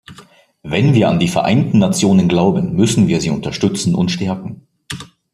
Wenn 0.63 0.95
wir 0.95 1.09
an 1.09 1.19
die 1.19 1.27
Vereinten 1.27 1.77
Nationen 1.77 2.27
glauben, 2.27 2.73
müssen 2.73 3.07
wir 3.07 3.21
sie 3.21 3.29
unterstützen 3.29 3.93
und 3.93 4.09
stärken. 4.09 4.65